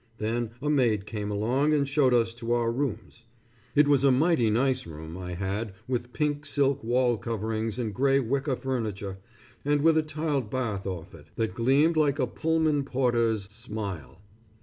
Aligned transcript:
Then 0.17 0.49
a 0.63 0.67
maid 0.71 1.05
came 1.05 1.29
along 1.29 1.75
and 1.75 1.87
showed 1.87 2.11
us 2.11 2.33
to 2.33 2.53
our 2.53 2.71
rooms. 2.71 3.25
It 3.75 3.87
was 3.87 4.03
a 4.03 4.11
mighty 4.11 4.49
nice 4.49 4.87
room 4.87 5.15
I 5.15 5.35
had, 5.35 5.73
with 5.87 6.11
pink 6.11 6.43
silk 6.43 6.83
wall 6.83 7.19
coverings 7.19 7.77
and 7.77 7.93
gray 7.93 8.19
wicker 8.19 8.55
furniture, 8.55 9.19
and 9.63 9.83
with 9.83 9.99
a 9.99 10.01
tiled 10.01 10.49
bath 10.49 10.87
off 10.87 11.13
it, 11.13 11.27
that 11.35 11.53
gleamed 11.53 11.97
like 11.97 12.17
a 12.17 12.25
Pullman 12.25 12.83
porter's 12.83 13.43
smile. 13.53 14.19